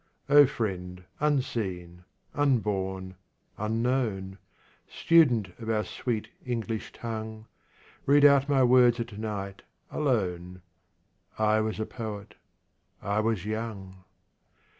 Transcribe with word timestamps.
O 0.29 0.47
friend 0.47 1.03
unseen, 1.19 2.05
unborn, 2.33 3.17
unknown, 3.59 4.39
Student 4.87 5.49
of 5.59 5.69
our 5.69 5.83
sweet 5.83 6.29
English 6.43 6.91
tongue, 6.91 7.45
Read 8.07 8.25
out 8.25 8.49
my 8.49 8.63
words 8.63 8.99
at 8.99 9.15
night, 9.15 9.61
alone: 9.91 10.63
I 11.37 11.59
was 11.61 11.79
a 11.79 11.85
poet, 11.85 12.33
I 13.03 13.19
was 13.19 13.45
young. 13.45 14.03